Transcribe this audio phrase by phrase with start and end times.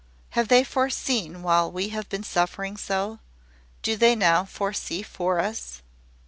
[0.31, 3.19] Have they foreseen while we have been suffering so?
[3.83, 5.83] Do they now foresee for us?"